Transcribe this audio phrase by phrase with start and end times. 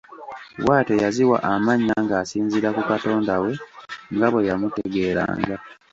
[0.61, 3.51] Bw’atyo yaziwa amannya ng’asinziira ku katonda we
[4.15, 5.55] nga bwe yamutegeeranga.